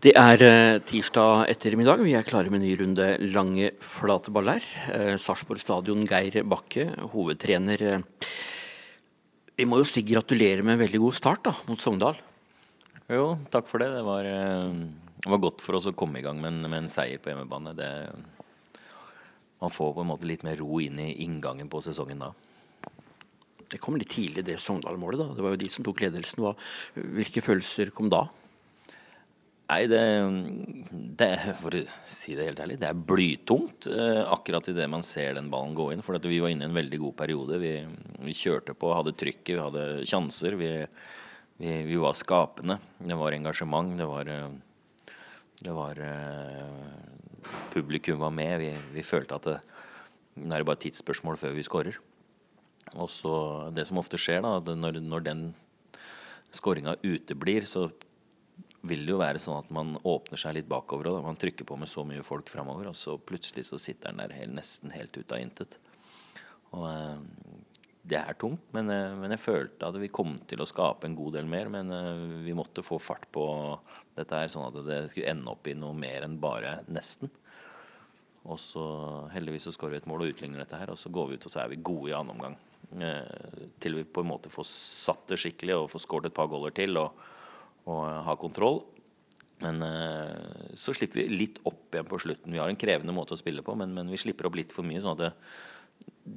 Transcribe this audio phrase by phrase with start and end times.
[0.00, 2.00] Det er eh, tirsdag ettermiddag.
[2.00, 3.04] Vi er klare med ny runde
[3.34, 4.64] lange, flate baller.
[4.94, 7.84] Eh, Sarpsborg stadion, Geir Bakke, hovedtrener.
[7.84, 8.30] Eh,
[9.60, 12.16] vi må jo si gratulerer med en veldig god start da, mot Sogndal.
[13.12, 13.90] Jo, takk for det.
[13.92, 14.30] Det var,
[15.20, 17.34] det var godt for oss å komme i gang med en, med en seier på
[17.34, 17.76] hjemmebane.
[17.76, 17.92] Det,
[19.60, 22.32] man får på en måte litt mer ro inn i inngangen på sesongen da.
[23.68, 25.26] Det kom litt tidlig, det Sogndal-målet.
[25.26, 25.36] da.
[25.36, 26.40] Det var jo de som tok ledelsen.
[26.40, 26.56] Hva,
[27.20, 28.30] hvilke følelser kom da?
[29.70, 30.02] Nei, det,
[31.14, 31.28] det,
[31.60, 31.80] For å
[32.10, 35.92] si det helt ærlig, det er blytungt eh, akkurat idet man ser den ballen gå
[35.94, 36.02] inn.
[36.02, 37.60] For vi var inne i en veldig god periode.
[37.62, 37.74] Vi,
[38.26, 40.58] vi kjørte på, hadde trykket, vi hadde sjanser.
[40.58, 40.72] Vi,
[41.62, 42.80] vi, vi, var skapende.
[42.98, 43.94] Det var engasjement.
[44.00, 45.14] Det var, eh,
[45.62, 46.76] det var eh,
[47.70, 48.66] Publikum var med.
[48.96, 49.58] Vi, følte at det,
[50.34, 52.02] det er bare et tidsspørsmål før vi skårer.
[52.98, 53.32] Og så
[53.76, 55.50] Det som ofte skjer, da, når, når den
[56.58, 57.86] skåringa uteblir, så
[58.86, 61.76] vil det jo være sånn at man åpner seg litt bakover og man trykker på
[61.80, 65.16] med så mye folk framover, og så plutselig så sitter den der helt, nesten helt
[65.18, 65.76] ut av intet.
[66.72, 67.18] Og eh,
[68.10, 71.18] det er tungt, men, eh, men, jeg følte at vi kom til å skape en
[71.18, 71.68] god del mer.
[71.72, 73.44] Men eh, vi måtte få fart på
[74.16, 77.30] dette her, sånn at det skulle ende opp i noe mer enn bare nesten.
[78.48, 78.84] Og så
[79.34, 81.46] heldigvis så skårer vi et mål og utligner dette her, og så går vi ut
[81.46, 82.56] og så er vi gode i annen omgang.
[83.04, 86.48] Eh, til vi på en måte får satt det skikkelig og får skåret et par
[86.50, 86.96] goller til.
[86.96, 87.20] og
[87.90, 88.82] og ha kontroll.
[89.60, 92.54] Men uh, så slipper vi litt opp igjen på slutten.
[92.54, 94.86] Vi har en krevende måte å spille på, men, men vi slipper opp litt for
[94.86, 95.02] mye.
[95.04, 95.32] sånn at det,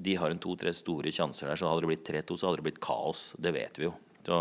[0.03, 1.59] de har en to-tre store sjanser der.
[1.59, 3.29] Så hadde det blitt 3-2, så hadde det blitt kaos.
[3.39, 3.93] Det vet vi jo.
[4.23, 4.37] Så,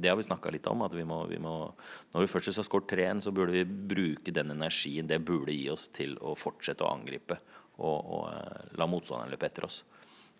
[0.00, 0.82] det har vi snakka litt om.
[0.82, 1.72] at vi må, vi må,
[2.12, 5.68] Når vi først har skåret 3-1, så burde vi bruke den energien det burde gi
[5.72, 7.40] oss til å fortsette å angripe
[7.80, 9.82] og, og uh, la motstanderen løpe etter oss.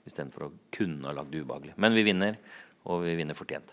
[0.05, 1.77] Istedenfor å kunne ha lagd det ubehagelig.
[1.81, 2.37] Men vi vinner,
[2.89, 3.73] og vi vinner fortjent.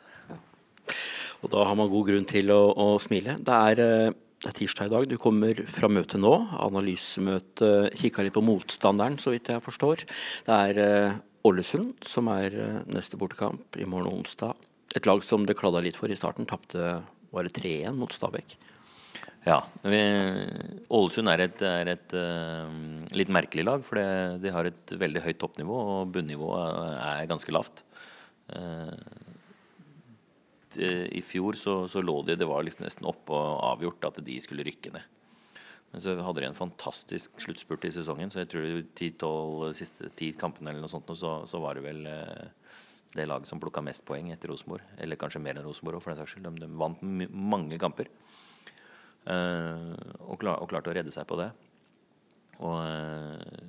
[1.43, 3.38] Og da har man god grunn til å, å smile.
[3.45, 5.07] Det er, eh, det er, tirsdag i dag.
[5.09, 6.33] Du kommer fra møtet nå.
[6.66, 7.71] Analysemøte.
[7.97, 10.05] Kikka litt på motstanderen, så vidt jeg forstår.
[10.47, 14.58] Det er uh, Ålesund som er uh, neste bortekamp i morgen onsdag.
[14.98, 16.49] Et lag som det kladda litt for i starten.
[16.49, 16.98] Tapte
[17.33, 18.58] bare 3-1 mot Stabæk.
[19.48, 19.61] Ja.
[19.86, 22.65] Ålesund er et, er et uh,
[23.14, 23.86] litt merkelig lag.
[23.86, 24.02] For
[24.42, 27.86] de har et veldig høyt toppnivå, og bunnivået er ganske lavt.
[28.48, 29.17] Eh,
[30.77, 34.36] i fjor så, så, lå de Det var liksom nesten oppe og avgjort at de
[34.43, 35.14] skulle rykke ned.
[35.92, 38.32] Men så hadde de en fantastisk sluttspurt i sesongen.
[38.32, 42.04] Så jeg tror de siste ti kampene eller noe sånt, så, så var det vel
[42.11, 42.73] eh,
[43.16, 44.83] det laget som plukka mest poeng etter Rosenborg.
[44.99, 46.49] Eller kanskje mer enn Rosenborg for den saks skyld.
[46.49, 47.02] De, de, vant
[47.32, 48.11] mange kamper.
[49.27, 49.92] Uh,
[50.23, 51.49] og, klar, og, klarte å redde seg på det.
[52.64, 53.64] Og uh,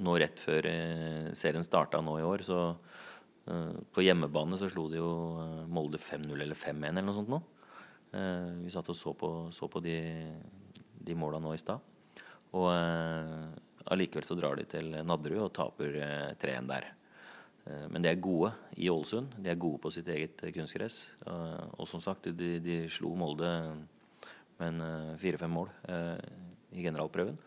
[0.00, 3.11] nå rett før uh, serien starta nå i år, så Eh,
[3.44, 5.10] på hjemmebane så slo de jo
[5.42, 7.40] eh, Molde 5-0 eller 5-1 eller noe sånt nå.
[8.14, 9.96] Eh, vi satt og så på, så på de,
[11.02, 11.82] de måla nå i stad.
[12.52, 12.68] Og
[13.88, 15.94] allikevel så drar de til Nadderud og taper
[16.36, 16.90] 3-1 der.
[17.88, 19.38] Men de er gode i Ålesund.
[19.40, 20.98] De er gode på sitt eget kunstgress.
[21.24, 23.48] Og som sagt, de, de slo Molde
[24.60, 27.40] med fire-fem mål i generalprøven.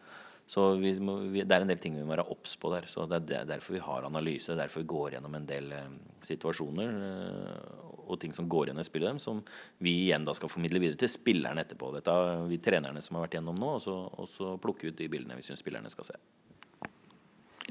[0.47, 2.85] Så vi må, vi, det er en del ting vi må være obs på der.
[2.89, 4.51] så Det er derfor vi har analyse.
[4.51, 8.69] Det er derfor vi går gjennom en del eh, situasjoner eh, og ting som går
[8.69, 9.41] igjen i spillet dem, som
[9.81, 11.89] vi igjen da skal formidle videre til spillerne etterpå.
[11.95, 14.99] Dette er vi trenerne som har vært gjennom nå, og så, og så plukke ut
[14.99, 16.19] de bildene vi syns spillerne skal se.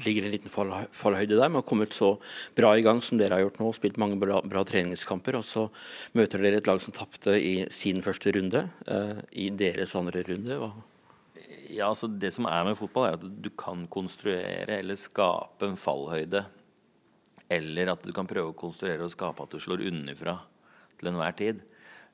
[0.02, 2.16] Ligger en liten fallhøyde der med å ha kommet så
[2.58, 5.46] bra i gang som dere har gjort nå, og spilt mange bra, bra treningskamper, og
[5.46, 5.68] så
[6.18, 10.58] møter dere et lag som tapte i sin første runde, eh, i deres andre runde.
[10.58, 10.72] Hva?
[11.74, 15.78] Ja, altså Det som er med fotball, er at du kan konstruere eller skape en
[15.80, 16.44] fallhøyde.
[17.50, 20.36] Eller at du kan prøve å konstruere og skape at du slår underfra
[21.00, 21.62] til enhver tid.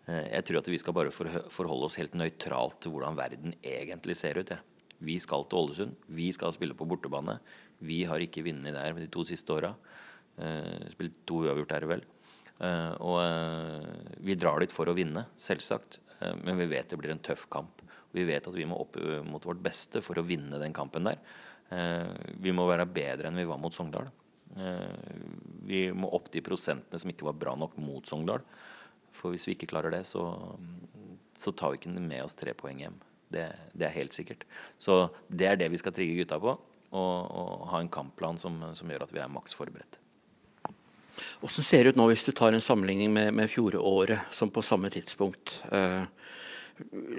[0.09, 4.17] Eh, jeg tror at vi skal bare forholde oss helt nøytralt til hvordan verden egentlig
[4.19, 4.55] ser ut.
[4.55, 4.61] Ja.
[5.01, 5.99] Vi skal til Ålesund.
[6.09, 7.39] Vi skal spille på bortebane.
[7.85, 9.75] Vi har ikke vunnet der de to siste åra.
[10.41, 12.07] Eh, spilt to uavgjort der, vel.
[12.61, 13.21] Eh, og
[14.25, 16.01] vi drar dit for å vinne, selvsagt.
[16.45, 17.80] Men vi vet det blir en tøff kamp.
[18.17, 21.21] Vi vet at vi må opp mot vårt beste for å vinne den kampen der.
[21.71, 22.09] Eh,
[22.43, 24.09] vi må være bedre enn vi var mot Sogndal.
[24.59, 25.15] Eh,
[25.67, 28.43] vi må opp de prosentene som ikke var bra nok mot Sogndal.
[29.15, 30.25] For hvis vi ikke klarer det, så,
[31.39, 32.99] så tar vi ikke med oss tre poeng hjem.
[33.31, 34.43] Det, det, er helt sikkert.
[34.79, 36.57] Så det er det vi skal trigge gutta på.
[36.99, 40.01] Og ha en kampplan som, som, gjør at vi er maks forberedt.
[41.39, 44.65] Hvordan ser det ut nå hvis du tar en sammenligning med, med fjoråret, som på
[44.65, 45.61] samme tidspunkt?
[45.71, 46.03] Eh,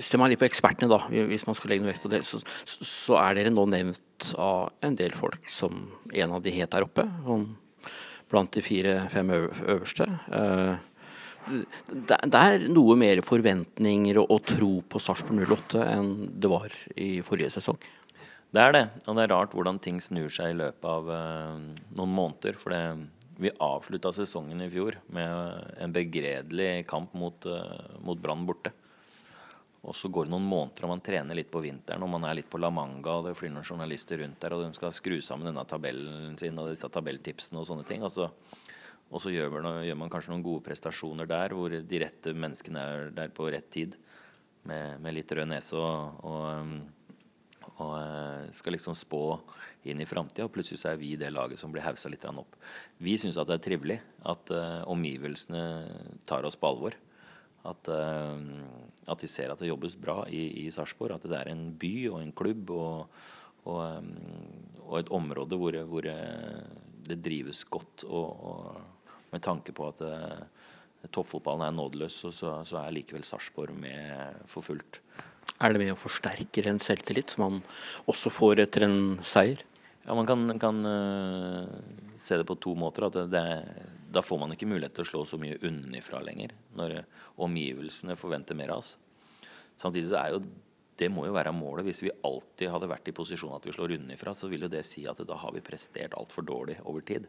[0.02, 2.42] Ser man litt på ekspertene, da, hvis man skal legge noe vekt på det, så,
[2.66, 6.88] så, er dere nå nevnt av en del folk som en av de het der
[6.88, 7.06] oppe.
[8.32, 10.08] Blant de fire-fem øverste.
[10.32, 10.74] Eh,
[11.90, 16.12] det, er noe mer forventninger og, tro på Sarpsborg 08 enn
[16.42, 17.80] det var i forrige sesong.
[18.52, 18.84] Det er det.
[19.08, 21.58] Og det er rart hvordan ting snur seg i løpet av uh,
[21.96, 22.60] noen måneder.
[22.60, 22.82] For det,
[23.42, 28.74] vi avslutta sesongen i fjor med en begredelig kamp mot, uh, Brann borte.
[29.82, 32.38] Og så går det noen måneder og man trener litt på vinteren og man er
[32.38, 35.18] litt på La Manga, og det flyr noen journalister rundt der, og de skal skru
[35.26, 38.06] sammen denne tabellen sin og disse tabelltipsene og sånne ting.
[38.06, 38.30] Og så,
[39.10, 42.86] og så gjør, man, gjør, man, kanskje noen gode prestasjoner der, hvor de rette menneskene
[42.94, 43.98] er der på rett tid.
[44.70, 46.74] Med, med litt rød nese og, og um,
[47.82, 49.24] og eh, skal liksom spå
[49.90, 50.46] inn i framtida.
[50.46, 52.58] Og plutselig så er vi det laget som blir haussa litt opp.
[53.02, 54.00] Vi syns at det er trivelig
[54.30, 55.64] at uh, omgivelsene
[56.30, 56.98] tar oss på alvor.
[57.68, 58.38] At, uh,
[59.08, 61.16] at, de ser at det jobbes bra i, i Sarpsborg.
[61.18, 63.22] At det er en by og en klubb og,
[63.66, 64.12] og, um,
[64.88, 66.10] og et område hvor, hvor,
[67.08, 68.06] det drives godt.
[68.08, 68.82] Og,
[69.32, 72.32] med tanke på at uh, toppfotballen er nådeløs, så,
[72.68, 75.02] så, er likevel Sarpsborg med for fullt.
[75.62, 77.62] Er det med å forsterke en selvtillit, som man
[78.12, 79.64] også får etter en seier?
[80.06, 81.66] Ja, Man kan, kan uh,
[82.18, 83.08] se det på to måter.
[83.08, 83.46] at det, det,
[84.12, 86.54] Da får man ikke mulighet til å slå så mye unnifra lenger.
[86.76, 86.98] Når
[87.42, 88.98] omgivelsene forventer mer av oss.
[89.80, 90.44] Samtidig så er jo
[91.02, 91.88] det må jo være målet.
[91.88, 94.84] Hvis vi alltid hadde vært i posisjon at vi slår unnifra, så vil jo det
[94.86, 97.26] si at da har vi prestert altfor dårlig over tid.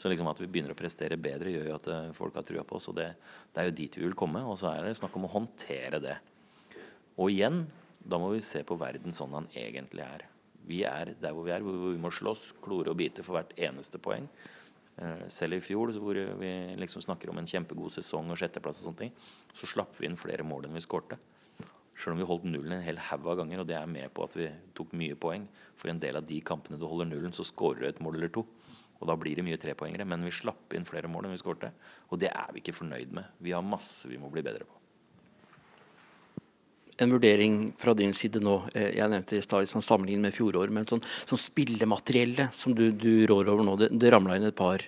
[0.00, 2.64] Så liksom at vi begynner å prestere bedre, gjør jo at eh, folk har trua
[2.64, 2.88] på oss.
[2.88, 3.10] Og det,
[3.52, 4.40] det er jo dit vi vil komme.
[4.48, 6.16] Og så er det snakk om å håndtere det.
[7.20, 7.66] Og igjen,
[8.00, 10.24] da må vi se på verden sånn han egentlig er.
[10.66, 13.52] Vi er der hvor vi er, hvor vi må slåss, klore og bite for hvert
[13.60, 14.30] eneste poeng.
[15.00, 18.90] Eh, selv i fjor, hvor vi liksom snakker om en kjempegod sesong og sjetteplass, og
[18.90, 19.14] sånne ting,
[19.56, 21.18] så slapp vi inn flere mål enn vi skårte.
[21.96, 24.26] Selv om vi holdt nullen en hel haug av ganger, og det er med på
[24.26, 25.46] at vi tok mye poeng.
[25.78, 28.32] For en del av de kampene du holder nullen, så skårer du et mål eller
[28.32, 28.46] to.
[29.00, 30.06] Og da blir det mye trepoengere.
[30.08, 31.72] Men vi slapp inn flere mål enn vi skårte.
[32.10, 33.34] Og det er vi ikke fornøyd med.
[33.42, 34.81] Vi har masse vi må bli bedre på
[37.00, 38.58] en vurdering fra din side nå.
[38.74, 42.90] Eh, jeg nevnte i stad sånn sammenlignet med fjoråret, men sånn, sånn spillemateriellet som du,
[42.92, 43.76] du, rår over nå.
[43.80, 44.84] Det, det ramla inn et par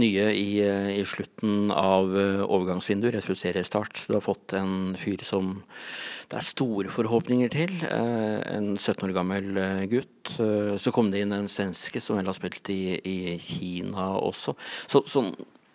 [0.00, 4.04] nye i, eh, i slutten av eh, overgangsvinduet, rett før seriestart.
[4.06, 5.56] Du har fått en fyr som
[6.30, 7.72] det er store forhåpninger til.
[7.90, 9.48] En 17 år gammel
[9.90, 10.30] gutt.
[10.78, 14.54] Så kom det inn en svenske som vel har spilt i, i Kina også.
[14.86, 15.32] Så, sånn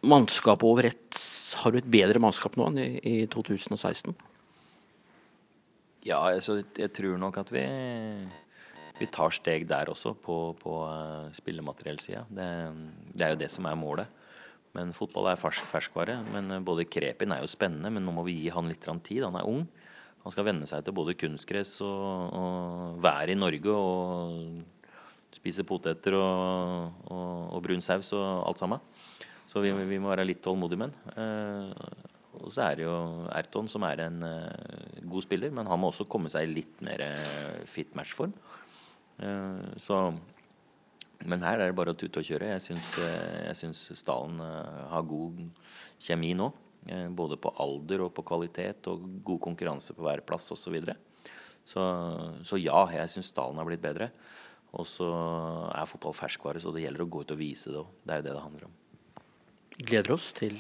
[0.08, 1.20] mannskap over ett
[1.60, 4.16] Har du et bedre mannskap nå enn i, i 2016?
[6.06, 7.64] Ja, altså, jeg tror nok at vi,
[9.00, 12.28] vi tar steg der også, på, på uh, spillemateriellsida.
[12.30, 12.50] Det,
[13.16, 14.22] det, er jo det som er målet.
[14.76, 16.20] Men fotball er fersk, ferskvare.
[16.30, 19.26] Men uh, både Krepin er jo spennende, men nå må vi gi han litt tid.
[19.26, 19.66] Han er ung.
[20.26, 24.64] Han skal venne seg til både kunstgress og, og været i Norge og
[25.36, 28.82] spise poteter og, og, og brun saus og alt sammen.
[29.50, 31.18] Så vi, vi må være litt tålmodige med han.
[31.18, 32.15] Uh,
[32.46, 32.96] og så er det jo
[33.34, 36.84] Erton som er en uh, god spiller, men han må også komme seg i litt
[36.86, 38.36] mer uh, fit match-form.
[39.18, 40.14] Uh, så
[41.26, 42.52] Men her er det bare å tute og kjøre.
[42.54, 44.38] Jeg syns Stalen
[44.92, 45.40] har god
[45.98, 46.52] kjemi nå.
[47.18, 50.62] både på alder og på kvalitet og god konkurranse på hver plass osv.
[50.62, 50.98] Så, videre.
[51.66, 51.82] så
[52.44, 54.12] Så ja, jeg syns Stalen har blitt bedre.
[54.76, 55.10] Og så
[55.72, 57.96] er fotball ferskvare, så det gjelder å gå ut og vise det òg.
[58.04, 58.76] Det er jo det det handler om
[59.78, 60.58] gleder oss til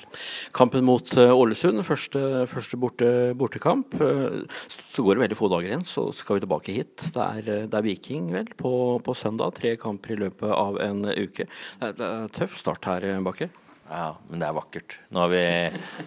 [0.55, 1.81] kampen mot eh, Ålesund.
[1.87, 2.21] Første,
[2.51, 3.95] første borte, bortekamp.
[4.01, 4.39] Eh,
[4.71, 7.05] så går det veldig få dager igjen, så skal vi tilbake hit.
[7.15, 8.73] Det er, eh, det er Viking vel på,
[9.05, 9.55] på, søndag.
[9.59, 11.47] Tre kamper i løpet av en uke.
[11.47, 13.53] Det er, det er tøff start her, Bakker.
[13.85, 14.95] Ja, men det er vakkert.
[15.13, 15.41] Nå har, vi,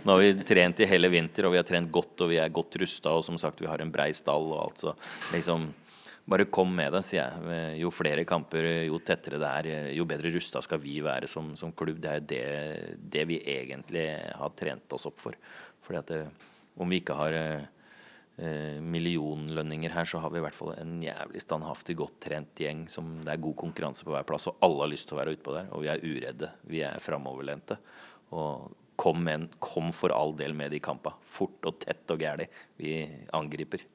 [0.03, 2.50] nå har, vi, trent i hele vinter, og vi har trent godt, og vi er
[2.50, 3.15] godt rusta.
[3.15, 4.97] Og som sagt, vi har en brei stall og alt, så
[5.35, 5.69] liksom
[6.28, 7.78] bare kom med det, sier jeg.
[7.80, 11.73] Jo flere kamper, jo tettere det er, jo bedre rusta skal vi være som, som
[11.73, 12.02] klubb.
[12.04, 12.44] Det er det,
[13.00, 14.06] det, vi egentlig
[14.37, 15.38] har trent oss opp for.
[15.87, 16.20] Fordi at det,
[16.78, 21.42] om vi ikke har eh, millionlønninger her, så har vi i hvert fall en jævlig
[21.47, 24.92] standhaftig, godt trent gjeng som det er god konkurranse på hver plass, og alle har
[24.92, 25.73] lyst til å være utpå der.
[25.73, 26.52] Og vi er uredde.
[26.68, 27.80] Vi er framoverlente.
[28.37, 28.68] Og
[29.00, 31.16] kom, en, kom for all del med de kampa.
[31.25, 32.50] Fort og tett og gæli.
[32.76, 32.99] Vi
[33.38, 33.88] angriper.